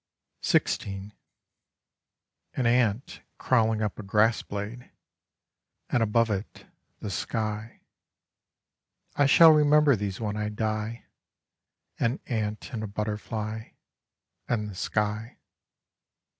XVI 0.41 1.11
An 2.55 2.65
ant 2.65 3.21
crawling 3.37 3.83
up 3.83 3.99
a 3.99 4.01
grass 4.01 4.41
blade, 4.41 4.89
And 5.91 6.01
above 6.01 6.31
it, 6.31 6.65
the 7.01 7.11
sky. 7.11 7.81
I 9.15 9.27
shall 9.27 9.51
remember 9.51 9.95
these 9.95 10.19
when 10.19 10.35
I 10.37 10.49
die: 10.49 11.05
An 11.99 12.19
ant 12.25 12.73
and 12.73 12.81
a 12.81 12.87
butterfly 12.87 13.73
And 14.47 14.67
the 14.67 14.73
sky. 14.73 15.37